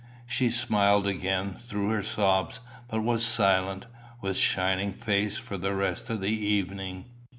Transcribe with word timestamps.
She 0.25 0.49
smiled 0.49 1.05
again 1.07 1.57
through 1.59 1.89
her 1.91 2.01
sobs, 2.01 2.59
but 2.87 3.01
was 3.01 3.23
silent, 3.23 3.85
with 4.19 4.35
shining 4.35 4.93
face, 4.93 5.37
for 5.37 5.59
the 5.59 5.75
rest 5.75 6.09
of 6.09 6.21
the 6.21 6.31
evening. 6.33 7.05